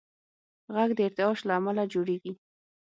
غږ 0.75 0.89
د 0.95 0.99
ارتعاش 1.07 1.39
له 1.47 1.53
امله 1.59 1.83
جوړېږي. 1.93 2.33